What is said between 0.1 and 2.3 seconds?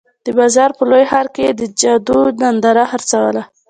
د بازار په لوی میدان کې یې د جادو